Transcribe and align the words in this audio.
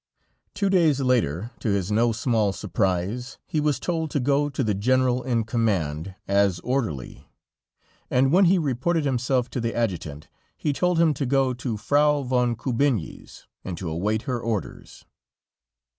]Two 0.55 0.67
days 0.67 0.99
later, 0.99 1.51
to 1.59 1.69
his 1.69 1.91
no 1.91 2.11
small 2.11 2.51
surprise 2.53 3.37
he 3.45 3.59
was 3.61 3.79
told 3.79 4.09
to 4.09 4.19
go 4.19 4.49
to 4.49 4.63
the 4.63 4.73
General 4.73 5.21
in 5.21 5.43
command, 5.43 6.15
as 6.27 6.57
orderly, 6.61 7.29
and 8.09 8.31
when 8.33 8.45
he 8.45 8.57
reported 8.57 9.05
himself 9.05 9.47
to 9.51 9.61
the 9.61 9.75
adjutant, 9.75 10.27
he 10.57 10.73
told 10.73 10.97
him 10.99 11.13
to 11.13 11.27
go 11.27 11.53
to 11.53 11.77
Frau 11.77 12.23
von 12.23 12.55
Kubinyi's, 12.55 13.45
and 13.63 13.77
to 13.77 13.91
await 13.91 14.23
her 14.23 14.39
orders. 14.39 15.05